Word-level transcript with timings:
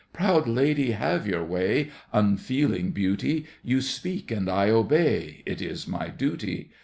Proud 0.13 0.47
lady, 0.47 0.93
have 0.93 1.27
your 1.27 1.43
way, 1.45 1.91
Unfeeling 2.11 2.89
beauty! 2.89 3.45
You 3.61 3.81
speak 3.81 4.31
and 4.31 4.49
I 4.49 4.71
obey, 4.71 5.43
It 5.45 5.61
is 5.61 5.87
my 5.87 6.07
duty! 6.07 6.71